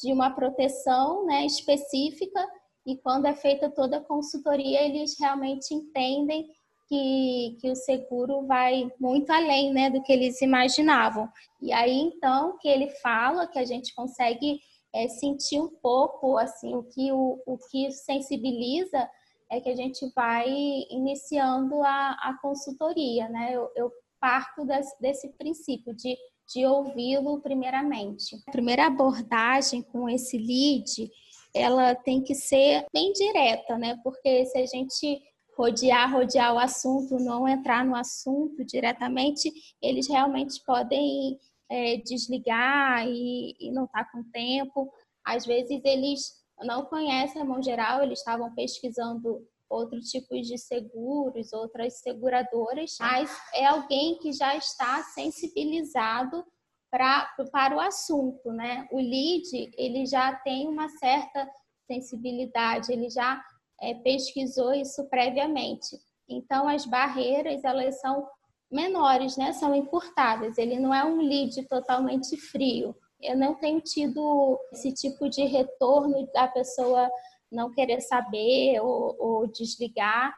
de 0.00 0.12
uma 0.12 0.30
proteção 0.30 1.26
né, 1.26 1.44
específica, 1.44 2.46
e 2.86 2.96
quando 2.96 3.26
é 3.26 3.34
feita 3.34 3.68
toda 3.68 3.96
a 3.96 4.04
consultoria, 4.04 4.82
eles 4.82 5.18
realmente 5.18 5.74
entendem 5.74 6.48
que, 6.88 7.56
que 7.60 7.70
o 7.70 7.74
seguro 7.74 8.46
vai 8.46 8.88
muito 9.00 9.30
além 9.30 9.72
né, 9.72 9.90
do 9.90 10.00
que 10.00 10.12
eles 10.12 10.40
imaginavam. 10.40 11.28
E 11.60 11.72
aí, 11.72 11.92
então, 11.92 12.56
que 12.58 12.68
ele 12.68 12.88
fala 13.02 13.48
que 13.48 13.58
a 13.58 13.64
gente 13.64 13.92
consegue 13.92 14.60
é, 14.94 15.08
sentir 15.08 15.60
um 15.60 15.68
pouco 15.68 16.36
assim 16.38 16.74
o 16.74 16.82
que 16.82 17.12
o, 17.12 17.40
o 17.46 17.58
que 17.70 17.90
sensibiliza 17.90 19.08
é 19.50 19.60
que 19.60 19.68
a 19.68 19.76
gente 19.76 20.08
vai 20.14 20.48
iniciando 20.90 21.82
a, 21.82 22.12
a 22.12 22.38
consultoria, 22.40 23.28
né? 23.28 23.50
Eu, 23.52 23.70
eu 23.74 23.92
parto 24.20 24.64
desse, 24.64 25.00
desse 25.00 25.28
princípio 25.30 25.94
de 25.94 26.16
de 26.52 26.66
ouvi-lo 26.66 27.40
primeiramente. 27.40 28.36
A 28.46 28.50
primeira 28.50 28.86
abordagem 28.86 29.82
com 29.82 30.08
esse 30.08 30.36
lead, 30.36 31.10
ela 31.54 31.94
tem 31.94 32.22
que 32.22 32.34
ser 32.34 32.84
bem 32.92 33.12
direta, 33.12 33.78
né? 33.78 33.98
Porque 34.02 34.44
se 34.46 34.58
a 34.58 34.66
gente 34.66 35.22
rodear, 35.56 36.12
rodear 36.12 36.54
o 36.54 36.58
assunto, 36.58 37.18
não 37.18 37.46
entrar 37.46 37.84
no 37.84 37.94
assunto 37.94 38.64
diretamente, 38.64 39.52
eles 39.80 40.08
realmente 40.08 40.60
podem 40.64 41.38
é, 41.70 41.96
desligar 41.98 43.06
e, 43.06 43.54
e 43.60 43.70
não 43.70 43.84
estar 43.84 44.04
tá 44.04 44.10
com 44.10 44.24
tempo. 44.30 44.92
Às 45.24 45.46
vezes 45.46 45.80
eles 45.84 46.40
não 46.62 46.84
conhecem 46.84 47.40
a 47.40 47.44
mão 47.44 47.62
geral, 47.62 48.02
eles 48.02 48.18
estavam 48.18 48.52
pesquisando 48.54 49.46
outros 49.68 50.08
tipos 50.08 50.46
de 50.48 50.58
seguros, 50.58 51.52
outras 51.52 52.00
seguradoras, 52.00 52.96
mas 52.98 53.30
é 53.54 53.66
alguém 53.66 54.18
que 54.18 54.32
já 54.32 54.56
está 54.56 55.00
sensibilizado 55.14 56.44
pra, 56.90 57.32
para 57.52 57.76
o 57.76 57.80
assunto, 57.80 58.52
né? 58.52 58.88
O 58.90 58.96
lead, 58.96 59.70
ele 59.78 60.04
já 60.06 60.34
tem 60.34 60.66
uma 60.66 60.88
certa 60.88 61.48
sensibilidade, 61.86 62.92
ele 62.92 63.08
já 63.08 63.40
é, 63.80 63.94
pesquisou 63.94 64.74
isso 64.74 65.08
previamente. 65.08 65.96
Então, 66.28 66.68
as 66.68 66.84
barreiras, 66.84 67.62
elas 67.64 68.00
são 68.00 68.26
menores, 68.70 69.36
né? 69.36 69.52
São 69.52 69.74
encurtadas. 69.74 70.58
Ele 70.58 70.78
não 70.78 70.94
é 70.94 71.04
um 71.04 71.20
lead 71.20 71.62
totalmente 71.64 72.36
frio. 72.36 72.94
Eu 73.20 73.36
não 73.36 73.54
tenho 73.54 73.80
tido 73.80 74.58
esse 74.72 74.92
tipo 74.92 75.28
de 75.28 75.44
retorno 75.44 76.26
da 76.32 76.48
pessoa 76.48 77.10
não 77.50 77.70
querer 77.72 78.00
saber 78.00 78.80
ou, 78.80 79.16
ou 79.18 79.46
desligar, 79.48 80.34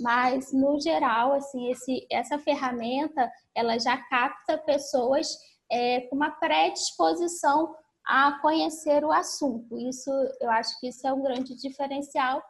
mas 0.00 0.52
no 0.52 0.78
geral, 0.78 1.32
assim, 1.32 1.70
esse, 1.70 2.06
essa 2.10 2.38
ferramenta 2.38 3.30
ela 3.54 3.78
já 3.78 3.96
capta 3.96 4.58
pessoas 4.58 5.28
é, 5.70 6.02
com 6.02 6.16
uma 6.16 6.30
predisposição 6.30 7.74
a 8.06 8.38
conhecer 8.40 9.04
o 9.04 9.12
assunto. 9.12 9.78
Isso, 9.78 10.10
eu 10.40 10.50
acho 10.50 10.78
que 10.80 10.88
isso 10.88 11.06
é 11.06 11.12
um 11.12 11.22
grande 11.22 11.54
diferencial. 11.54 12.42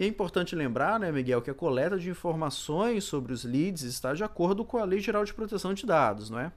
E 0.00 0.02
é 0.02 0.06
importante 0.06 0.56
lembrar, 0.56 0.98
né, 0.98 1.12
Miguel, 1.12 1.42
que 1.42 1.50
a 1.50 1.54
coleta 1.54 1.98
de 1.98 2.08
informações 2.08 3.04
sobre 3.04 3.34
os 3.34 3.44
leads 3.44 3.82
está 3.82 4.14
de 4.14 4.24
acordo 4.24 4.64
com 4.64 4.78
a 4.78 4.84
Lei 4.86 4.98
Geral 4.98 5.26
de 5.26 5.34
Proteção 5.34 5.74
de 5.74 5.84
Dados, 5.84 6.30
não 6.30 6.40
é? 6.40 6.50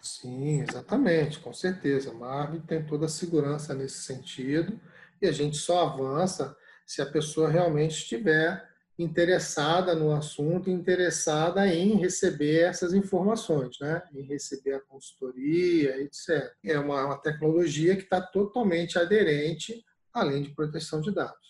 Sim, 0.00 0.62
exatamente, 0.62 1.38
com 1.38 1.52
certeza. 1.52 2.10
A 2.10 2.14
MARV 2.14 2.58
tem 2.66 2.84
toda 2.84 3.06
a 3.06 3.08
segurança 3.08 3.72
nesse 3.72 3.98
sentido 3.98 4.80
e 5.22 5.28
a 5.28 5.30
gente 5.30 5.58
só 5.58 5.86
avança 5.86 6.56
se 6.84 7.00
a 7.00 7.06
pessoa 7.06 7.48
realmente 7.48 7.92
estiver 7.92 8.68
interessada 8.98 9.94
no 9.94 10.12
assunto, 10.12 10.68
interessada 10.68 11.68
em 11.68 11.94
receber 11.98 12.62
essas 12.64 12.92
informações, 12.92 13.78
né? 13.80 14.02
em 14.12 14.22
receber 14.22 14.74
a 14.74 14.80
consultoria, 14.80 16.02
etc. 16.02 16.52
É 16.64 16.76
uma, 16.80 17.06
uma 17.06 17.18
tecnologia 17.18 17.94
que 17.94 18.02
está 18.02 18.20
totalmente 18.20 18.98
aderente 18.98 19.84
à 20.12 20.24
lei 20.24 20.42
de 20.42 20.50
proteção 20.50 21.00
de 21.00 21.14
dados. 21.14 21.47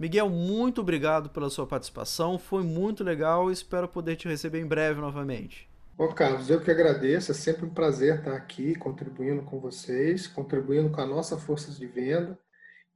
Miguel, 0.00 0.30
muito 0.30 0.80
obrigado 0.80 1.28
pela 1.28 1.50
sua 1.50 1.66
participação, 1.66 2.38
foi 2.38 2.62
muito 2.62 3.04
legal 3.04 3.50
e 3.50 3.52
espero 3.52 3.86
poder 3.86 4.16
te 4.16 4.26
receber 4.26 4.58
em 4.58 4.66
breve 4.66 4.98
novamente. 4.98 5.68
Ô 5.98 6.08
Carlos, 6.08 6.48
eu 6.48 6.58
que 6.58 6.70
agradeço, 6.70 7.32
é 7.32 7.34
sempre 7.34 7.66
um 7.66 7.74
prazer 7.74 8.20
estar 8.20 8.32
aqui 8.32 8.74
contribuindo 8.74 9.42
com 9.42 9.60
vocês, 9.60 10.26
contribuindo 10.26 10.88
com 10.88 11.02
a 11.02 11.06
nossa 11.06 11.36
força 11.36 11.70
de 11.70 11.86
venda. 11.86 12.38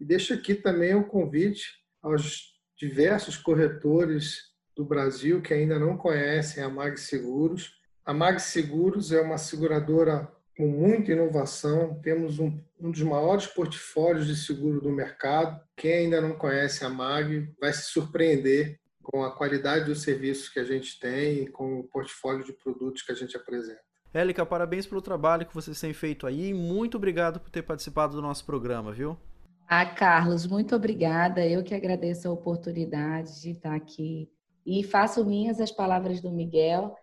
E 0.01 0.05
deixo 0.07 0.33
aqui 0.33 0.55
também 0.55 0.95
o 0.95 1.05
convite 1.05 1.75
aos 2.01 2.55
diversos 2.75 3.37
corretores 3.37 4.55
do 4.75 4.83
Brasil 4.83 5.43
que 5.43 5.53
ainda 5.53 5.79
não 5.79 5.99
conhecem 5.99 6.65
a 6.65 6.71
Mag 6.71 6.99
Seguros. 6.99 7.75
A 8.03 8.15
Mag 8.15 8.41
Seguros 8.41 9.13
é 9.13 9.21
uma 9.21 9.37
seguradora 9.37 10.34
com 10.57 10.67
muita 10.69 11.13
inovação, 11.13 11.99
temos 12.01 12.39
um, 12.39 12.59
um 12.81 12.91
dos 12.91 13.03
maiores 13.03 13.47
portfólios 13.47 14.27
de 14.27 14.37
seguro 14.37 14.81
do 14.81 14.91
mercado. 14.91 15.61
Quem 15.77 15.93
ainda 15.93 16.21
não 16.21 16.33
conhece 16.33 16.85
a 16.85 16.89
Mag 16.89 17.53
vai 17.61 17.73
se 17.73 17.91
surpreender 17.91 18.79
com 19.03 19.23
a 19.23 19.31
qualidade 19.31 19.85
dos 19.85 20.03
serviços 20.03 20.49
que 20.49 20.59
a 20.59 20.65
gente 20.65 20.99
tem 20.99 21.43
e 21.43 21.47
com 21.47 21.81
o 21.81 21.85
portfólio 21.85 22.45
de 22.45 22.53
produtos 22.53 23.03
que 23.03 23.13
a 23.13 23.15
gente 23.15 23.37
apresenta. 23.37 23.81
Élica, 24.13 24.47
parabéns 24.47 24.87
pelo 24.87 25.03
trabalho 25.03 25.45
que 25.45 25.55
vocês 25.55 25.79
têm 25.81 25.93
feito 25.93 26.27
aí 26.27 26.51
e 26.51 26.55
muito 26.55 26.97
obrigado 26.97 27.41
por 27.41 27.51
ter 27.51 27.63
participado 27.63 28.15
do 28.15 28.23
nosso 28.23 28.47
programa, 28.47 28.93
viu? 28.93 29.19
Ah, 29.67 29.85
Carlos, 29.85 30.47
muito 30.47 30.77
obrigada. 30.77 31.45
Eu 31.45 31.65
que 31.65 31.75
agradeço 31.75 32.29
a 32.29 32.33
oportunidade 32.33 33.41
de 33.43 33.51
estar 33.51 33.75
aqui 33.75 34.31
e 34.65 34.85
faço 34.85 35.25
minhas 35.25 35.61
as 35.61 35.73
palavras 35.73 36.21
do 36.21 36.31
Miguel. 36.31 36.95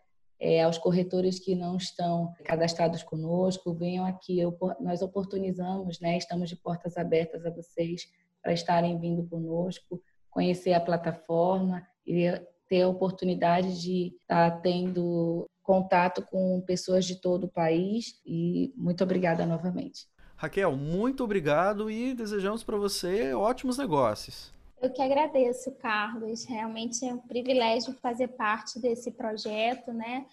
É, 0.43 0.63
aos 0.63 0.79
corretores 0.79 1.37
que 1.37 1.53
não 1.53 1.77
estão 1.77 2.33
cadastrados 2.43 3.03
conosco, 3.03 3.75
venham 3.75 4.03
aqui. 4.03 4.39
Eu, 4.39 4.57
nós 4.79 5.03
oportunizamos, 5.03 5.99
né? 5.99 6.17
Estamos 6.17 6.49
de 6.49 6.55
portas 6.55 6.97
abertas 6.97 7.45
a 7.45 7.51
vocês 7.51 8.07
para 8.41 8.51
estarem 8.51 8.99
vindo 8.99 9.23
conosco, 9.29 10.01
conhecer 10.31 10.73
a 10.73 10.79
plataforma 10.79 11.85
e 12.07 12.27
ter 12.67 12.81
a 12.81 12.87
oportunidade 12.87 13.79
de 13.79 14.15
estar 14.19 14.61
tendo 14.61 15.47
contato 15.61 16.23
com 16.23 16.59
pessoas 16.61 17.05
de 17.05 17.21
todo 17.21 17.43
o 17.43 17.51
país. 17.51 18.19
E 18.25 18.73
muito 18.75 19.03
obrigada 19.03 19.45
novamente. 19.45 20.07
Raquel, 20.35 20.75
muito 20.75 21.23
obrigado 21.23 21.91
e 21.91 22.15
desejamos 22.15 22.63
para 22.63 22.77
você 22.77 23.31
ótimos 23.31 23.77
negócios. 23.77 24.51
Eu 24.81 24.89
que 24.89 25.01
agradeço, 25.01 25.71
Carlos. 25.73 26.43
Realmente 26.45 27.05
é 27.05 27.13
um 27.13 27.19
privilégio 27.19 27.93
fazer 28.01 28.29
parte 28.29 28.79
desse 28.79 29.11
projeto, 29.11 29.93
né? 29.93 30.25